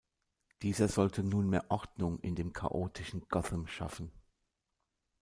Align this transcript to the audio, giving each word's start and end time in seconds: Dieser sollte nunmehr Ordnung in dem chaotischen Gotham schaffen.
Dieser 0.63 0.87
sollte 0.87 1.21
nunmehr 1.23 1.69
Ordnung 1.69 2.17
in 2.21 2.33
dem 2.33 2.53
chaotischen 2.53 3.27
Gotham 3.29 3.67
schaffen. 3.67 4.11